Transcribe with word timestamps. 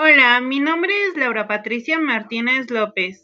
Hola, 0.00 0.40
mi 0.40 0.60
nombre 0.60 0.92
es 1.08 1.16
Laura 1.16 1.48
Patricia 1.48 1.98
Martínez 1.98 2.70
López. 2.70 3.20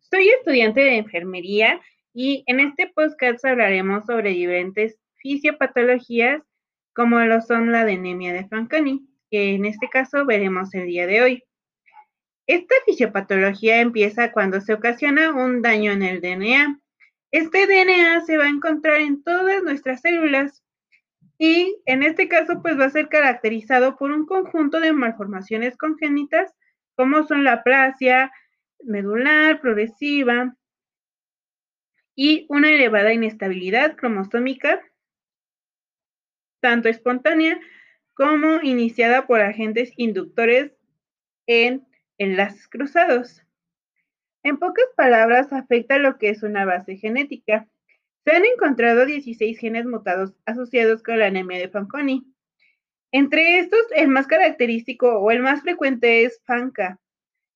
Soy 0.00 0.28
estudiante 0.28 0.80
de 0.80 0.96
enfermería 0.96 1.80
y 2.12 2.42
en 2.48 2.58
este 2.58 2.88
podcast 2.88 3.44
hablaremos 3.44 4.06
sobre 4.06 4.30
diferentes 4.30 4.98
fisiopatologías 5.18 6.42
como 6.96 7.20
lo 7.20 7.40
son 7.42 7.70
la 7.70 7.82
anemia 7.82 8.32
de 8.32 8.48
Fanconi, 8.48 9.06
que 9.30 9.54
en 9.54 9.64
este 9.64 9.88
caso 9.88 10.26
veremos 10.26 10.74
el 10.74 10.86
día 10.86 11.06
de 11.06 11.22
hoy. 11.22 11.44
Esta 12.48 12.74
fisiopatología 12.86 13.80
empieza 13.80 14.32
cuando 14.32 14.60
se 14.60 14.74
ocasiona 14.74 15.30
un 15.32 15.62
daño 15.62 15.92
en 15.92 16.02
el 16.02 16.20
DNA. 16.20 16.80
Este 17.30 17.68
DNA 17.68 18.22
se 18.22 18.36
va 18.36 18.46
a 18.46 18.50
encontrar 18.50 19.00
en 19.00 19.22
todas 19.22 19.62
nuestras 19.62 20.00
células 20.00 20.61
y 21.44 21.82
en 21.86 22.04
este 22.04 22.28
caso 22.28 22.62
pues 22.62 22.78
va 22.78 22.84
a 22.84 22.90
ser 22.90 23.08
caracterizado 23.08 23.96
por 23.96 24.12
un 24.12 24.26
conjunto 24.26 24.78
de 24.78 24.92
malformaciones 24.92 25.76
congénitas 25.76 26.54
como 26.94 27.26
son 27.26 27.42
la 27.42 27.64
plasia 27.64 28.30
medular, 28.84 29.60
progresiva 29.60 30.54
y 32.14 32.46
una 32.48 32.70
elevada 32.70 33.12
inestabilidad 33.12 33.96
cromosómica, 33.96 34.80
tanto 36.60 36.88
espontánea 36.88 37.60
como 38.14 38.60
iniciada 38.62 39.26
por 39.26 39.40
agentes 39.40 39.90
inductores 39.96 40.70
en 41.48 41.84
enlaces 42.18 42.68
cruzados. 42.68 43.42
En 44.44 44.58
pocas 44.58 44.86
palabras, 44.96 45.52
afecta 45.52 45.98
lo 45.98 46.18
que 46.18 46.28
es 46.28 46.44
una 46.44 46.64
base 46.64 46.98
genética. 46.98 47.66
Se 48.24 48.30
han 48.30 48.44
encontrado 48.44 49.04
16 49.04 49.58
genes 49.58 49.84
mutados 49.84 50.32
asociados 50.46 51.02
con 51.02 51.18
la 51.18 51.26
anemia 51.26 51.58
de 51.58 51.68
Fanconi. 51.68 52.24
Entre 53.10 53.58
estos, 53.58 53.80
el 53.94 54.08
más 54.08 54.26
característico 54.26 55.18
o 55.18 55.30
el 55.30 55.40
más 55.40 55.62
frecuente 55.62 56.24
es 56.24 56.40
FANCA, 56.44 57.00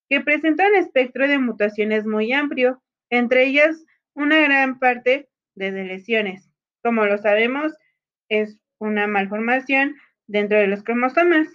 que 0.08 0.20
presenta 0.20 0.68
un 0.68 0.74
espectro 0.74 1.28
de 1.28 1.38
mutaciones 1.38 2.04
muy 2.04 2.32
amplio, 2.32 2.82
entre 3.10 3.46
ellas 3.46 3.84
una 4.14 4.40
gran 4.40 4.78
parte 4.78 5.28
de 5.54 5.70
lesiones. 5.70 6.50
Como 6.82 7.06
lo 7.06 7.16
sabemos, 7.18 7.72
es 8.28 8.58
una 8.78 9.06
malformación 9.06 9.96
dentro 10.26 10.58
de 10.58 10.66
los 10.66 10.82
cromosomas. 10.82 11.48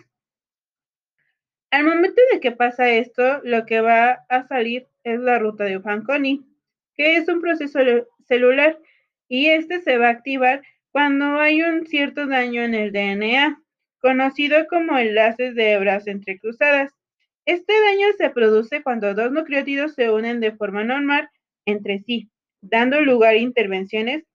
Al 1.69 1.85
momento 1.85 2.21
de 2.31 2.39
que 2.39 2.51
pasa 2.51 2.89
esto, 2.89 3.41
lo 3.43 3.65
que 3.65 3.81
va 3.81 4.25
a 4.29 4.47
salir 4.47 4.87
es 5.03 5.19
la 5.19 5.37
ruta 5.37 5.65
de 5.65 5.79
Fanconi, 5.79 6.45
que 6.95 7.17
es 7.17 7.27
un 7.27 7.41
proceso 7.41 7.79
celular 8.27 8.79
y 9.31 9.47
este 9.47 9.81
se 9.81 9.97
va 9.97 10.09
a 10.09 10.11
activar 10.11 10.61
cuando 10.91 11.39
hay 11.39 11.61
un 11.61 11.87
cierto 11.87 12.27
daño 12.27 12.63
en 12.63 12.75
el 12.75 12.91
DNA, 12.91 13.63
conocido 14.01 14.67
como 14.67 14.97
enlaces 14.97 15.55
de 15.55 15.71
hebras 15.71 16.05
entrecruzadas. 16.07 16.91
Este 17.45 17.71
daño 17.71 18.07
se 18.17 18.29
produce 18.29 18.83
cuando 18.83 19.13
dos 19.13 19.31
nucleótidos 19.31 19.93
se 19.93 20.11
unen 20.11 20.41
de 20.41 20.51
forma 20.51 20.83
normal 20.83 21.29
entre 21.65 21.99
sí, 21.99 22.29
dando 22.59 22.99
lugar 22.99 23.35
a 23.35 23.37
intervenciones 23.37 24.25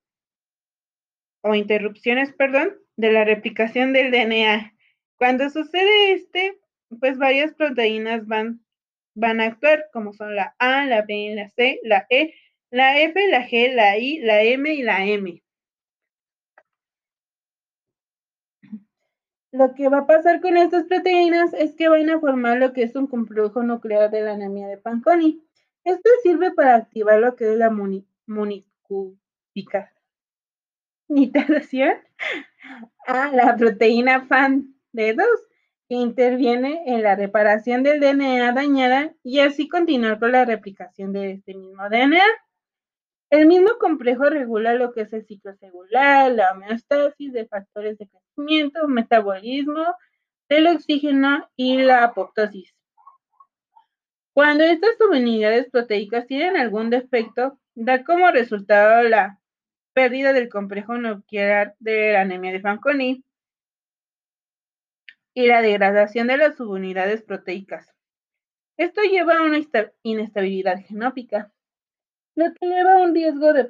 o 1.43 1.55
interrupciones, 1.55 2.33
perdón, 2.33 2.75
de 2.97 3.13
la 3.13 3.27
replicación 3.27 3.93
del 3.93 4.11
DNA. 4.11 4.73
Cuando 5.19 5.51
sucede 5.51 6.13
este, 6.13 6.59
pues 7.01 7.19
varias 7.19 7.53
proteínas 7.53 8.27
van, 8.27 8.65
van 9.15 9.43
a 9.43 9.49
actuar, 9.49 9.89
como 9.93 10.15
son 10.15 10.35
la 10.35 10.57
A, 10.59 10.87
la 10.87 11.03
B, 11.03 11.35
la 11.37 11.51
C, 11.51 11.81
la 11.83 12.07
E, 12.09 12.33
la 12.71 13.01
F, 13.01 13.29
la 13.29 13.47
G, 13.49 13.75
la 13.75 13.99
I, 13.99 14.19
la 14.19 14.43
M 14.43 14.73
y 14.73 14.83
la 14.83 15.05
M. 15.05 15.43
Lo 19.53 19.75
que 19.75 19.89
va 19.89 19.99
a 19.99 20.07
pasar 20.07 20.41
con 20.41 20.57
estas 20.57 20.85
proteínas 20.85 21.55
es 21.55 21.75
que 21.75 21.89
van 21.89 22.11
a 22.11 22.21
formar 22.21 22.59
lo 22.59 22.73
que 22.73 22.83
es 22.83 22.95
un 22.95 23.07
complejo 23.07 23.63
nuclear 23.63 24.11
de 24.11 24.21
la 24.21 24.33
anemia 24.33 24.69
de 24.69 24.79
Fanconi. 24.79 25.43
Esto 25.85 26.11
sirve 26.23 26.51
para 26.53 26.75
activar 26.77 27.21
lo 27.21 27.37
que 27.37 27.53
es 27.53 27.59
la 27.59 27.71
nitración 31.09 31.95
a 33.07 33.31
la 33.33 33.57
proteína 33.57 34.27
FAN 34.27 34.75
de 34.93 35.15
2 35.15 35.27
que 35.89 35.95
interviene 35.95 36.83
en 36.87 37.03
la 37.03 37.15
reparación 37.15 37.85
del 37.85 38.01
DNA 38.01 38.53
dañada 38.53 39.15
y 39.23 39.39
así 39.39 39.69
continuar 39.69 40.19
con 40.19 40.33
la 40.33 40.45
replicación 40.45 41.13
de 41.13 41.33
este 41.33 41.55
mismo 41.55 41.89
DNA. 41.89 42.25
El 43.31 43.47
mismo 43.47 43.71
complejo 43.79 44.25
regula 44.31 44.75
lo 44.75 44.93
que 44.93 45.03
es 45.03 45.13
el 45.13 45.27
ciclo 45.27 45.55
celular, 45.57 46.33
la 46.33 46.53
homeostasis 46.53 47.33
de 47.33 47.47
factores 47.47 47.99
de 47.99 48.09
crecimiento, 48.09 48.87
metabolismo 48.87 49.85
del 50.49 50.69
oxígeno 50.69 51.51
y 51.57 51.79
la 51.79 52.05
apoptosis. 52.05 52.75
Cuando 54.33 54.65
estas 54.65 54.97
subunidades 54.99 55.69
proteicas 55.71 56.27
tienen 56.27 56.57
algún 56.57 56.91
defecto, 56.91 57.59
da 57.75 58.05
como 58.05 58.31
resultado 58.31 59.03
la 59.03 59.41
pérdida 59.93 60.33
del 60.33 60.49
complejo 60.49 60.97
nuclear 60.99 61.75
de 61.81 62.13
la 62.13 62.21
anemia 62.21 62.53
de 62.53 62.61
Fanconi, 62.61 63.25
y 65.37 65.47
la 65.47 65.61
degradación 65.61 66.29
de 66.29 66.39
las 66.39 66.57
subunidades 66.57 67.23
proteicas. 67.23 67.95
Esto 68.79 69.03
lleva 69.03 69.37
a 69.37 69.43
una 69.43 69.61
inestabilidad 70.03 70.79
genópica, 70.87 71.53
lo 72.37 72.53
que 72.55 72.67
un 72.67 73.15
riesgo 73.15 73.53
de, 73.53 73.67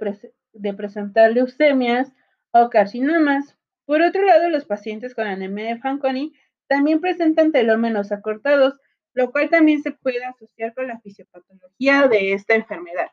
de 0.53 0.75
presentar 0.75 1.33
leucemias 1.33 2.13
o 2.51 2.69
carcinomas. 2.69 3.57
Por 3.87 4.03
otro 4.03 4.25
lado, 4.25 4.51
los 4.51 4.65
pacientes 4.65 5.15
con 5.15 5.27
anemia 5.27 5.67
de 5.67 5.79
Fanconi 5.79 6.35
también 6.67 7.01
presentan 7.01 7.53
telómeros 7.53 8.11
acortados, 8.11 8.81
lo 9.15 9.31
cual 9.31 9.49
también 9.49 9.83
se 9.83 9.93
puede 9.93 10.25
asociar 10.25 10.75
con 10.75 10.89
la 10.89 10.99
fisiopatología 10.99 12.09
de 12.09 12.33
esta 12.33 12.55
enfermedad. 12.55 13.09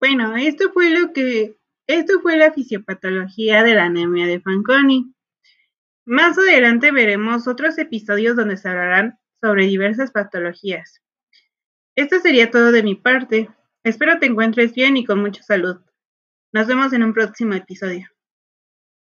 Bueno, 0.00 0.36
esto 0.36 0.70
fue 0.72 0.90
lo 0.90 1.12
que, 1.12 1.56
esto 1.86 2.20
fue 2.20 2.36
la 2.36 2.52
fisiopatología 2.52 3.64
de 3.64 3.74
la 3.74 3.84
anemia 3.84 4.26
de 4.26 4.40
Fanconi. 4.40 5.12
Más 6.06 6.38
adelante 6.38 6.92
veremos 6.92 7.48
otros 7.48 7.78
episodios 7.78 8.36
donde 8.36 8.56
se 8.56 8.68
hablarán 8.68 9.18
sobre 9.40 9.66
diversas 9.66 10.12
patologías. 10.12 11.02
Esto 11.96 12.20
sería 12.20 12.50
todo 12.50 12.70
de 12.70 12.82
mi 12.82 12.94
parte. 12.94 13.50
Espero 13.82 14.18
te 14.18 14.26
encuentres 14.26 14.72
bien 14.72 14.96
y 14.96 15.04
con 15.04 15.20
mucha 15.20 15.42
salud. 15.42 15.80
Nos 16.52 16.66
vemos 16.66 16.92
en 16.92 17.02
un 17.02 17.12
próximo 17.12 17.54
episodio. 17.54 18.08